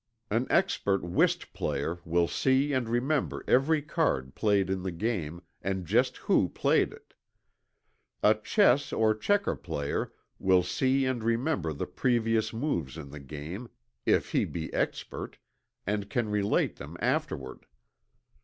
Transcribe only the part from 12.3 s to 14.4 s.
moves in the game, if